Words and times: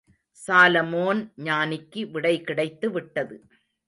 Solomon 0.39 1.19
ஞானிக்கு 1.43 2.01
விடை 2.11 2.41
கிடைத்து 2.41 2.91
விட்டது. 2.91 3.37